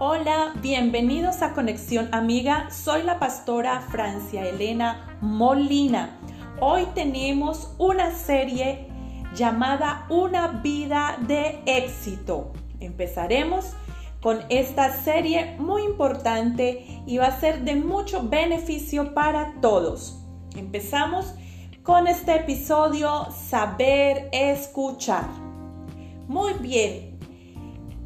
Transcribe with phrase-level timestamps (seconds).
[0.00, 2.70] Hola, bienvenidos a Conexión Amiga.
[2.70, 6.20] Soy la pastora Francia Elena Molina.
[6.60, 8.86] Hoy tenemos una serie
[9.34, 12.52] llamada Una vida de éxito.
[12.78, 13.72] Empezaremos
[14.20, 20.24] con esta serie muy importante y va a ser de mucho beneficio para todos.
[20.56, 21.34] Empezamos
[21.82, 25.26] con este episodio Saber escuchar.
[26.28, 27.18] Muy bien.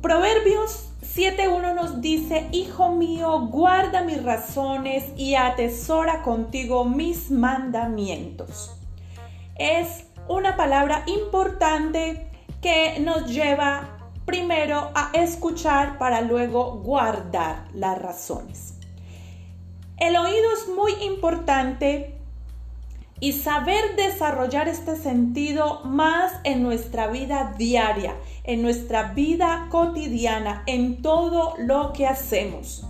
[0.01, 8.75] Proverbios 7.1 nos dice, Hijo mío, guarda mis razones y atesora contigo mis mandamientos.
[9.57, 12.31] Es una palabra importante
[12.63, 18.79] que nos lleva primero a escuchar para luego guardar las razones.
[19.99, 22.22] El oído es muy importante
[23.23, 31.03] y saber desarrollar este sentido más en nuestra vida diaria, en nuestra vida cotidiana, en
[31.03, 32.85] todo lo que hacemos,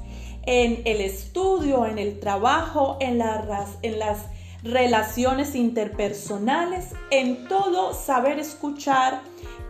[0.46, 4.24] en el estudio, en el trabajo, en, las
[4.62, 9.20] relaciones interpersonales, en todo saber escuchar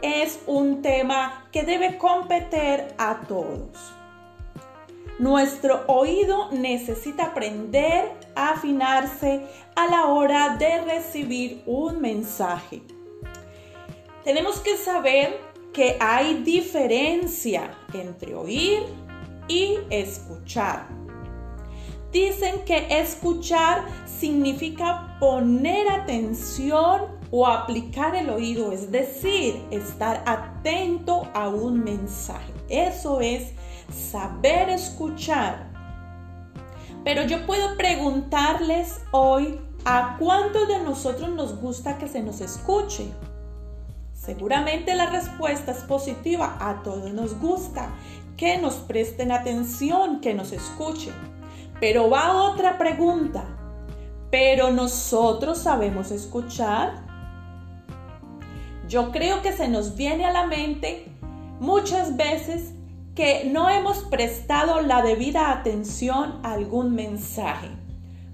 [0.01, 3.95] es un tema que debe competir a todos.
[5.23, 12.83] Nuestro oído necesita aprender a afinarse a la hora de recibir un mensaje.
[14.25, 15.39] Tenemos que saber
[15.73, 18.83] que hay diferencia entre oír
[19.47, 20.89] y escuchar.
[22.11, 31.49] Dicen que escuchar significa poner atención o aplicar el oído, es decir, estar atento a
[31.49, 32.53] un mensaje.
[32.69, 33.53] Eso es
[33.93, 35.71] saber escuchar.
[37.05, 43.13] Pero yo puedo preguntarles hoy a cuántos de nosotros nos gusta que se nos escuche.
[44.15, 46.57] Seguramente la respuesta es positiva.
[46.61, 47.91] A todos nos gusta
[48.37, 51.15] que nos presten atención, que nos escuchen.
[51.81, 53.45] Pero va otra pregunta.
[54.31, 57.03] ¿Pero nosotros sabemos escuchar?
[58.89, 61.07] Yo creo que se nos viene a la mente
[61.61, 62.75] muchas veces
[63.15, 67.69] que no hemos prestado la debida atención a algún mensaje.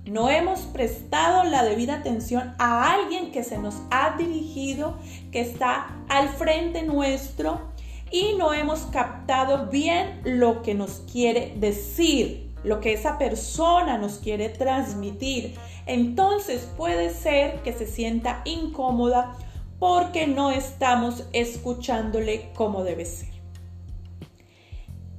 [0.05, 4.97] No hemos prestado la debida atención a alguien que se nos ha dirigido,
[5.33, 7.61] que está al frente nuestro
[8.11, 14.19] y no hemos captado bien lo que nos quiere decir, lo que esa persona nos
[14.19, 15.57] quiere transmitir.
[15.87, 19.37] Entonces puede ser que se sienta incómoda
[19.79, 23.38] porque no estamos escuchándole como debe ser.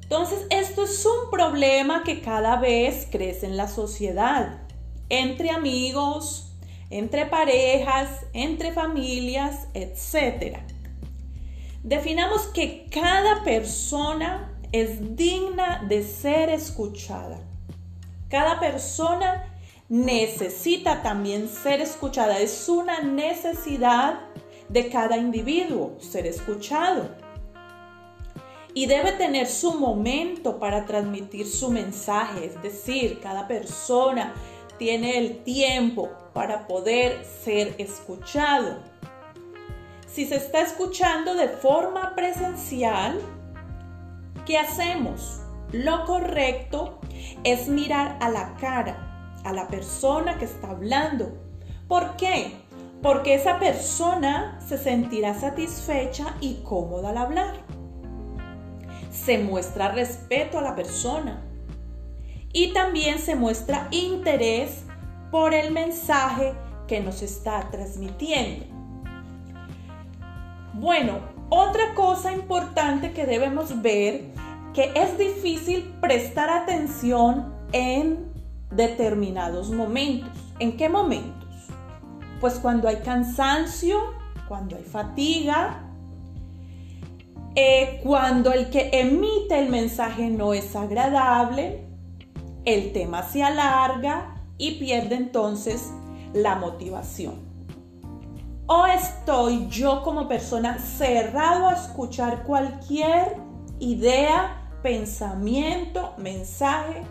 [0.09, 4.59] Entonces, esto es un problema que cada vez crece en la sociedad,
[5.07, 6.51] entre amigos,
[6.89, 10.57] entre parejas, entre familias, etc.
[11.83, 17.39] Definamos que cada persona es digna de ser escuchada.
[18.29, 19.43] Cada persona
[19.89, 22.39] necesita también ser escuchada.
[22.39, 24.21] Es una necesidad
[24.69, 27.28] de cada individuo ser escuchado
[28.73, 34.33] y debe tener su momento para transmitir su mensaje, es decir, cada persona
[34.77, 38.77] tiene el tiempo para poder ser escuchado.
[40.07, 43.19] Si se está escuchando de forma presencial,
[44.45, 45.41] ¿qué hacemos?
[45.71, 46.99] Lo correcto
[47.43, 51.37] es mirar a la cara, a la persona que está hablando.
[51.87, 52.53] ¿Por qué?
[53.01, 57.78] Porque esa persona se sentirá satisfecha y cómoda al hablar
[59.09, 61.43] se muestra respeto a la persona
[62.53, 64.83] y también se muestra interés
[65.31, 66.53] por el mensaje
[66.87, 68.65] que nos está transmitiendo.
[70.73, 71.19] Bueno,
[71.49, 74.25] otra cosa importante que debemos ver
[74.73, 78.31] que es difícil prestar atención en
[78.71, 80.31] determinados momentos.
[80.59, 81.47] ¿En qué momentos?
[82.39, 83.99] Pues cuando hay cansancio,
[84.47, 85.88] cuando hay fatiga,
[87.61, 91.83] eh, cuando el que emite el mensaje no es agradable,
[92.63, 95.91] el tema se alarga y pierde entonces
[96.31, 97.33] la motivación.
[98.65, 103.35] O estoy yo como persona cerrado a escuchar cualquier
[103.79, 107.01] idea, pensamiento, mensaje,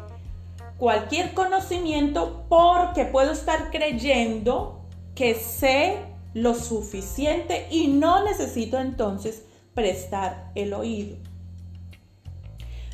[0.79, 4.81] cualquier conocimiento porque puedo estar creyendo
[5.15, 5.99] que sé
[6.33, 9.43] lo suficiente y no necesito entonces
[9.78, 11.16] prestar el oído.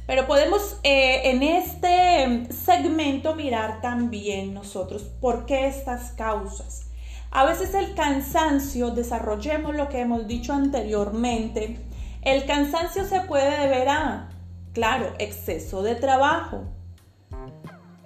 [0.07, 6.91] Pero podemos eh, en este segmento mirar también nosotros por qué estas causas.
[7.31, 11.79] A veces el cansancio, desarrollemos lo que hemos dicho anteriormente,
[12.21, 14.29] el cansancio se puede deber a
[14.75, 16.65] Claro, exceso de trabajo.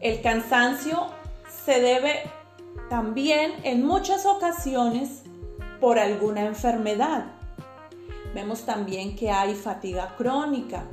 [0.00, 1.08] El cansancio
[1.64, 2.30] se debe
[2.88, 5.24] también en muchas ocasiones
[5.80, 7.37] por alguna enfermedad.
[8.34, 10.84] Vemos también que hay fatiga crónica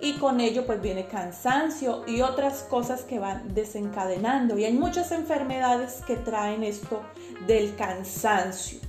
[0.00, 4.58] y con ello pues viene cansancio y otras cosas que van desencadenando.
[4.58, 7.02] Y hay muchas enfermedades que traen esto
[7.46, 8.80] del cansancio.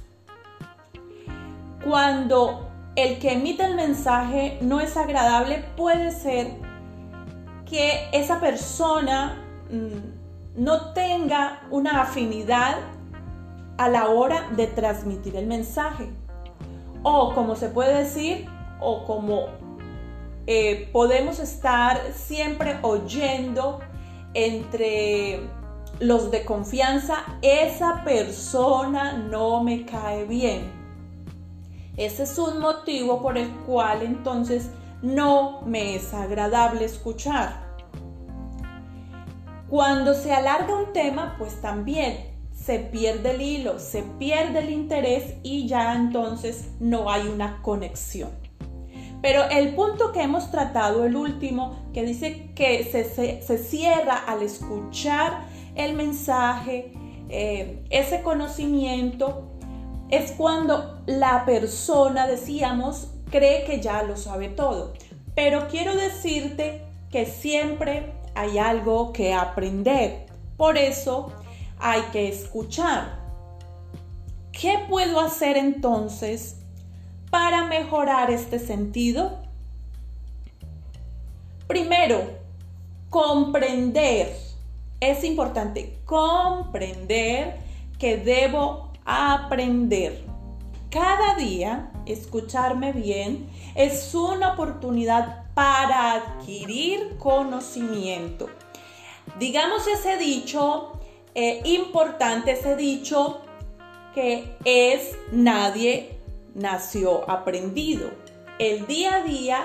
[1.83, 6.55] Cuando el que emite el mensaje no es agradable, puede ser
[7.65, 12.77] que esa persona mm, no tenga una afinidad
[13.77, 16.09] a la hora de transmitir el mensaje.
[17.03, 18.47] O como se puede decir,
[18.79, 19.45] o como
[20.45, 23.79] eh, podemos estar siempre oyendo
[24.33, 25.41] entre
[25.99, 30.71] los de confianza, esa persona no me cae bien.
[31.97, 34.69] Ese es un motivo por el cual entonces
[35.01, 37.65] no me es agradable escuchar.
[39.67, 42.26] Cuando se alarga un tema, pues también
[42.67, 48.29] se pierde el hilo, se pierde el interés y ya entonces no hay una conexión.
[49.21, 55.45] Pero el punto que hemos tratado, el último, que dice que se, cierra al escuchar
[55.75, 56.91] el mensaje,
[57.29, 59.47] eh, ese conocimiento,
[60.09, 64.91] es cuando la persona, decíamos, cree que ya lo sabe todo.
[65.35, 66.81] Pero quiero decirte
[67.11, 70.25] que siempre hay algo que aprender.
[70.57, 71.31] Por eso
[71.79, 73.19] hay que escuchar.
[74.51, 76.57] ¿Qué puedo hacer entonces
[77.29, 79.39] para mejorar este sentido?
[81.67, 82.21] Primero,
[83.09, 84.35] comprender.
[84.99, 87.59] Es importante comprender
[87.99, 90.25] que debo aprender.
[90.89, 98.47] Cada día, escucharme bien, es una oportunidad para adquirir conocimiento.
[99.39, 100.96] Digamos ese dicho
[101.39, 103.41] eh, importante ese dicho
[104.15, 106.19] que es nadie
[106.55, 108.09] nació aprendido.
[108.57, 109.59] El día a día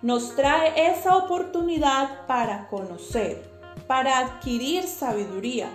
[0.00, 3.42] nos trae esa oportunidad para conocer,
[3.86, 5.68] para adquirir sabiduría,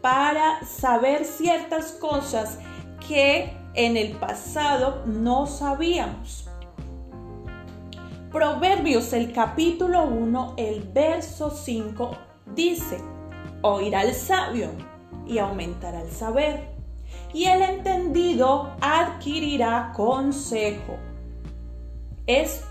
[0.00, 2.58] para saber ciertas cosas
[3.06, 6.48] que en el pasado no sabíamos.
[8.32, 12.16] Proverbios el capítulo 1, el verso 5
[12.54, 13.17] dice,
[13.68, 14.70] oirá al sabio
[15.26, 16.68] y aumentará el saber,
[17.32, 20.96] y el entendido adquirirá consejo.
[22.26, 22.64] Es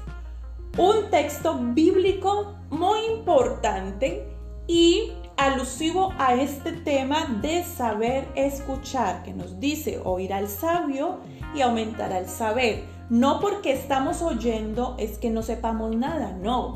[0.78, 4.28] un texto bíblico muy importante
[4.68, 11.20] y alusivo a este tema de saber escuchar, que nos dice oirá al sabio
[11.56, 12.84] y aumentará el saber.
[13.10, 16.76] No porque estamos oyendo es que no sepamos nada, no.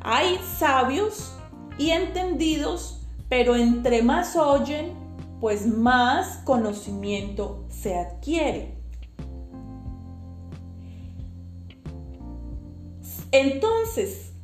[0.00, 1.36] Hay sabios
[1.76, 3.01] y entendidos
[3.32, 4.92] pero entre más oyen,
[5.40, 8.76] pues más conocimiento se adquiere.
[13.30, 14.34] Entonces,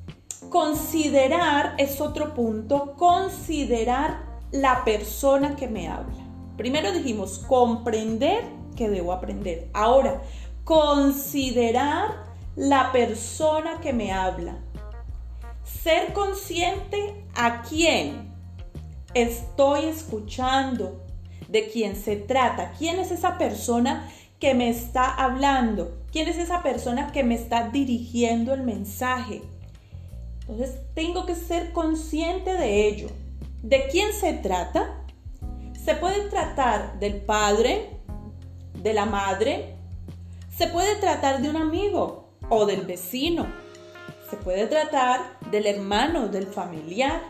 [0.49, 6.25] considerar es otro punto, considerar la persona que me habla.
[6.57, 8.43] Primero dijimos comprender
[8.75, 9.69] que debo aprender.
[9.75, 10.23] Ahora,
[10.65, 12.25] considerar
[12.57, 14.57] la persona que me habla.
[15.63, 18.28] Ser consciente a quién
[19.15, 21.05] estoy escuchando,
[21.49, 26.63] de quién se trata, quién es esa persona que me está hablando, quién es esa
[26.63, 29.43] persona que me está dirigiendo el mensaje.
[30.43, 33.09] Entonces tengo que ser consciente de ello.
[33.63, 35.05] ¿De quién se trata?
[35.85, 37.91] Se puede tratar del padre,
[38.75, 39.75] de la madre,
[40.55, 43.47] se puede tratar de un amigo o del vecino,
[44.31, 47.21] se puede tratar del hermano, del familiar,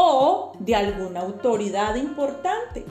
[0.00, 2.86] o de alguna autoridad importante.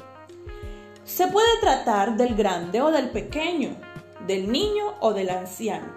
[1.03, 3.75] Se puede tratar del grande o del pequeño,
[4.27, 5.87] del niño o del anciano.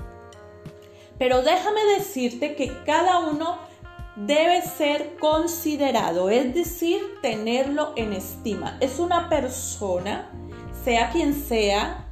[1.18, 3.58] Pero déjame decirte que cada uno
[4.16, 8.78] debe ser considerado, es decir, tenerlo en estima.
[8.80, 10.30] Es una persona,
[10.84, 12.08] sea quien sea,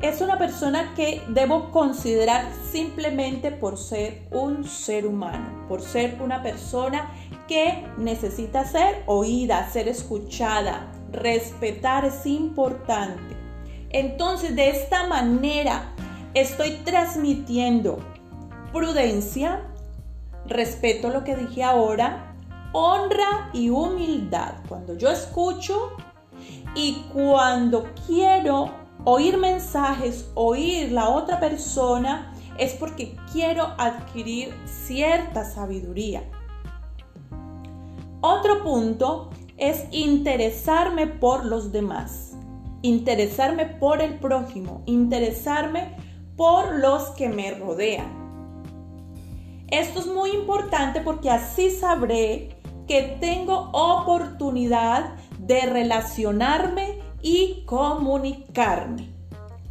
[0.00, 6.40] es una persona que debo considerar simplemente por ser un ser humano, por ser una
[6.40, 7.10] persona
[7.48, 10.92] que necesita ser oída, ser escuchada.
[11.10, 13.36] Respetar es importante.
[13.90, 15.94] Entonces, de esta manera
[16.34, 17.98] estoy transmitiendo
[18.72, 19.64] prudencia,
[20.46, 22.36] respeto lo que dije ahora,
[22.72, 24.56] honra y humildad.
[24.68, 25.92] Cuando yo escucho
[26.74, 28.70] y cuando quiero
[29.04, 36.22] oír mensajes, oír la otra persona, es porque quiero adquirir cierta sabiduría.
[38.20, 42.36] Otro punto es interesarme por los demás,
[42.82, 45.96] interesarme por el prójimo, interesarme
[46.36, 48.18] por los que me rodean.
[49.68, 52.56] Esto es muy importante porque así sabré
[52.88, 59.10] que tengo oportunidad de relacionarme y comunicarme.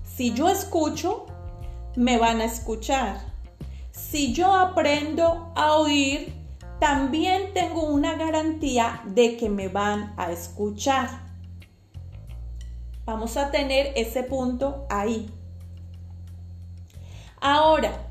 [0.03, 1.25] Si yo escucho,
[1.95, 3.17] me van a escuchar.
[3.91, 6.36] Si yo aprendo a oír,
[6.79, 11.27] también tengo una garantía de que me van a escuchar.
[13.05, 15.33] Vamos a tener ese punto ahí.
[17.39, 18.09] Ahora,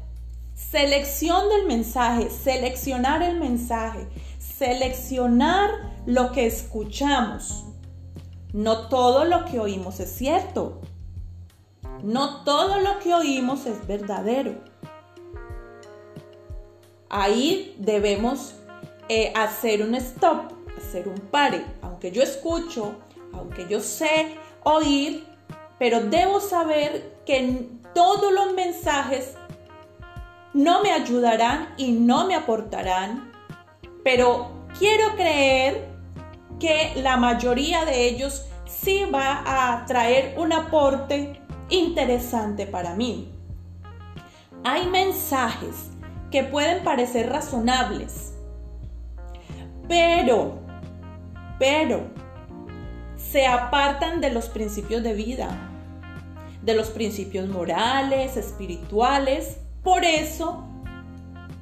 [0.55, 4.09] selección del mensaje, seleccionar el mensaje,
[4.39, 5.71] seleccionar
[6.07, 7.67] lo que escuchamos.
[8.53, 10.81] No todo lo que oímos es cierto.
[12.03, 14.65] No todo lo que oímos es verdadero.
[17.19, 18.57] Ahí debemos
[19.09, 21.65] eh, hacer un stop, hacer un pare.
[21.81, 22.97] Aunque yo escucho,
[23.33, 25.27] aunque yo sé oír,
[25.79, 29.33] pero debo saber que todos los mensajes
[30.53, 33.33] no me ayudarán y no me aportarán,
[34.05, 35.89] pero quiero creer
[36.61, 43.33] que la mayoría de ellos sí va a traer un aporte interesante para mí.
[44.65, 45.96] Hay mensajes
[46.37, 48.35] que pueden parecer razonables,
[49.88, 50.59] pero,
[51.59, 52.11] pero,
[53.16, 55.49] se apartan de los principios de vida,
[56.61, 59.61] de los principios morales, espirituales.
[59.83, 60.69] Por eso,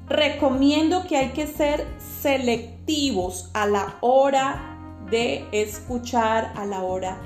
[0.08, 1.86] recomiendo que hay que ser
[2.20, 7.20] selectivos a la hora de escuchar, a la hora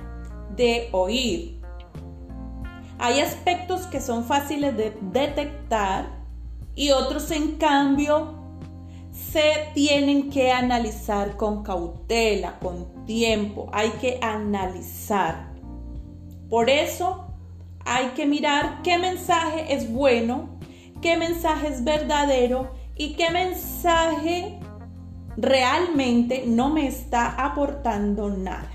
[0.54, 1.62] de oír.
[2.98, 6.17] Hay aspectos que son fáciles de detectar
[6.78, 8.34] y otros en cambio
[9.10, 15.48] se tienen que analizar con cautela, con tiempo, hay que analizar.
[16.48, 17.34] Por eso
[17.84, 20.60] hay que mirar qué mensaje es bueno,
[21.02, 24.60] qué mensaje es verdadero y qué mensaje
[25.36, 28.70] realmente no me está aportando nada.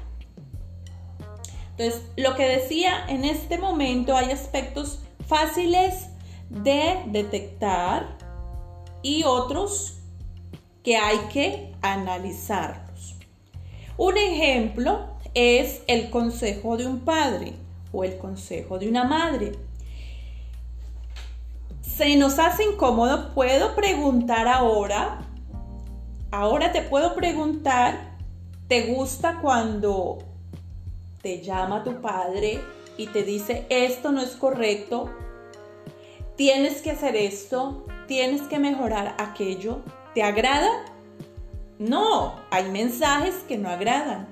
[1.78, 6.10] Entonces, lo que decía en este momento, hay aspectos fáciles
[6.50, 8.18] de detectar
[9.02, 10.00] y otros
[10.84, 13.16] que hay que analizarlos.
[13.98, 17.54] Un ejemplo es el consejo de un padre
[17.92, 19.54] o el consejo de una madre.
[21.82, 25.22] Se nos hace incómodo, puedo preguntar ahora,
[26.32, 28.18] ahora te puedo preguntar,
[28.68, 30.20] ¿te gusta cuando
[31.22, 32.60] te llama tu padre
[32.98, 35.10] y te dice esto no es correcto?
[36.36, 39.82] Tienes que hacer esto, tienes que mejorar aquello.
[40.16, 40.86] ¿Te agrada?
[41.78, 44.28] No, hay mensajes que no agradan.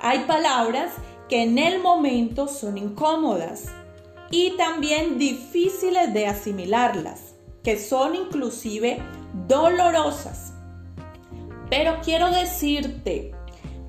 [0.00, 0.92] Hay palabras
[1.28, 3.66] que en el momento son incómodas
[4.30, 9.02] y también difíciles de asimilarlas, que son inclusive
[9.46, 10.54] dolorosas.
[11.68, 13.34] Pero quiero decirte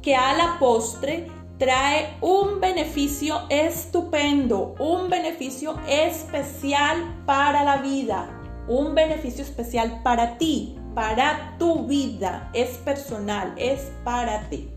[0.01, 4.75] que a la postre trae un beneficio estupendo,
[5.25, 8.29] beneficio especial para la vida,
[8.67, 14.69] un beneficio especial para ti, para tu vida, es personal, es para ti.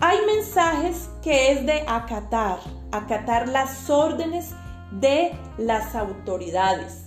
[0.00, 2.58] Hay mensajes que es de acatar,
[2.90, 4.50] acatar las órdenes
[4.90, 7.06] de las autoridades.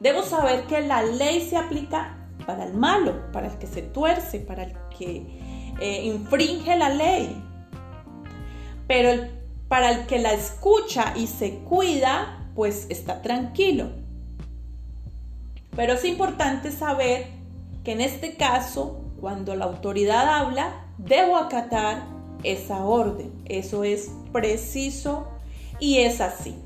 [0.00, 4.40] Debo saber que la ley se aplica para el malo, para el que se tuerce,
[4.40, 7.45] para el que eh, infringe la ley.
[8.86, 9.28] Pero
[9.68, 13.90] para el que la escucha y se cuida, pues está tranquilo.
[15.74, 17.26] Pero es importante saber
[17.84, 22.06] que en este caso, cuando la autoridad habla, debo acatar
[22.42, 23.32] esa orden.
[23.44, 25.28] Eso es preciso
[25.80, 26.56] y es así.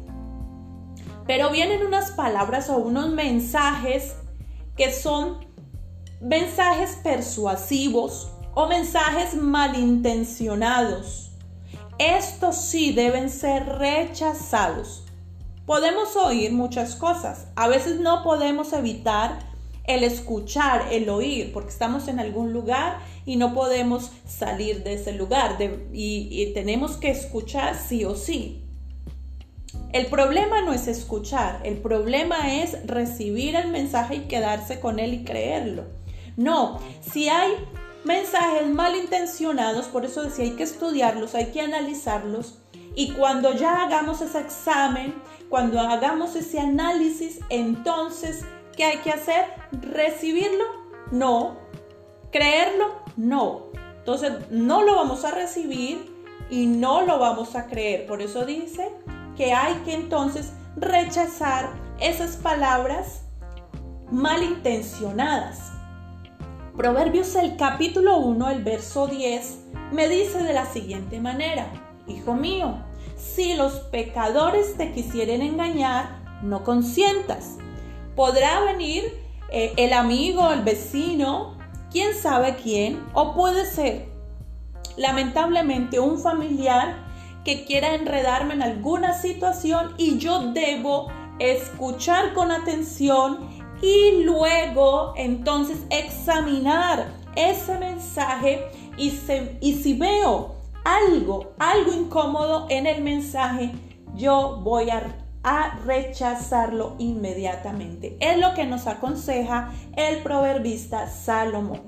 [1.26, 4.14] Pero vienen unas palabras o unos mensajes
[4.76, 5.46] que son
[6.20, 11.29] mensajes persuasivos o mensajes malintencionados.
[12.00, 15.04] Estos sí deben ser rechazados.
[15.66, 17.48] Podemos oír muchas cosas.
[17.56, 19.40] A veces no podemos evitar
[19.84, 25.12] el escuchar, el oír, porque estamos en algún lugar y no podemos salir de ese
[25.12, 25.58] lugar
[25.92, 28.64] y, y tenemos que escuchar sí o sí.
[29.92, 35.12] El problema no es escuchar, el problema es recibir el mensaje y quedarse con él
[35.12, 35.84] y creerlo.
[36.38, 37.52] No, si hay
[38.04, 42.58] mensajes malintencionados, por eso decía, hay que estudiarlos, hay que analizarlos
[42.94, 45.14] Y cuando ya hagamos ese examen,
[45.48, 48.44] cuando hagamos ese análisis, entonces,
[48.76, 49.44] ¿qué hay que hacer?
[49.72, 50.64] ¿Recibirlo?
[51.12, 51.56] No.
[52.32, 53.02] ¿Creerlo?
[53.16, 53.66] No.
[53.98, 56.10] Entonces, no lo vamos a recibir
[56.50, 58.06] y no lo vamos a creer.
[58.06, 58.90] Por eso dice
[59.36, 63.22] que hay que entonces rechazar esas palabras
[64.10, 65.72] malintencionadas.
[66.80, 71.66] Proverbios el capítulo 1, el verso 10, me dice de la siguiente manera,
[72.06, 72.78] Hijo mío,
[73.18, 77.58] si los pecadores te quisieren engañar, no consientas.
[78.16, 79.04] Podrá venir
[79.50, 81.58] eh, el amigo, el vecino,
[81.92, 84.08] quién sabe quién, o puede ser
[84.96, 86.96] lamentablemente un familiar
[87.44, 91.08] que quiera enredarme en alguna situación y yo debo
[91.40, 97.06] escuchar con atención y luego entonces examinar
[97.36, 99.12] ese mensaje y,
[99.60, 103.72] y si veo algo, algo incómodo en el mensaje,
[104.14, 105.02] yo voy a,
[105.42, 108.16] a rechazarlo inmediatamente.
[108.20, 111.82] Es lo que nos aconseja el proverbista Salomón.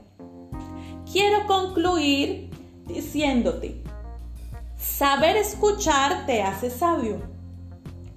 [1.11, 2.51] Quiero concluir
[2.87, 3.83] diciéndote,
[4.77, 7.21] saber escuchar te hace sabio.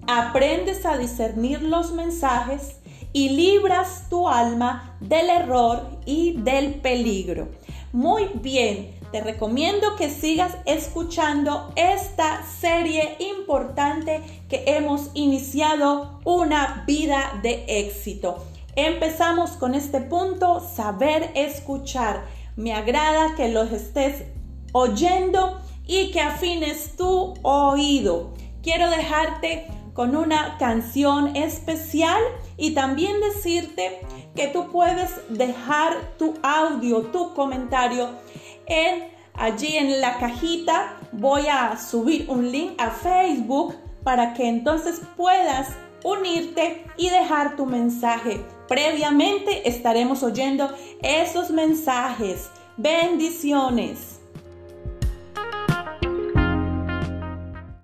[0.07, 2.79] Aprendes a discernir los mensajes
[3.15, 7.47] y libras tu alma del error y del peligro.
[7.93, 17.39] Muy bien, te recomiendo que sigas escuchando esta serie importante que hemos iniciado, una vida
[17.41, 18.43] de éxito.
[18.75, 22.25] Empezamos con este punto, saber escuchar.
[22.57, 24.25] Me agrada que los estés
[24.73, 28.33] oyendo y que afines tu oído.
[28.61, 32.21] Quiero dejarte con una canción especial
[32.57, 34.01] y también decirte
[34.35, 38.09] que tú puedes dejar tu audio, tu comentario
[38.67, 40.97] en allí en la cajita.
[41.13, 45.69] Voy a subir un link a Facebook para que entonces puedas
[46.03, 48.45] unirte y dejar tu mensaje.
[48.67, 50.69] Previamente estaremos oyendo
[51.01, 52.49] esos mensajes.
[52.75, 54.14] Bendiciones.